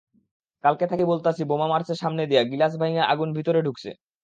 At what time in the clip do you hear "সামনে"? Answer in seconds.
1.95-2.23